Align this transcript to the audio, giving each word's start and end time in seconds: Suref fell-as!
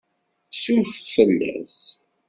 Suref 0.61 0.93
fell-as! 1.13 1.75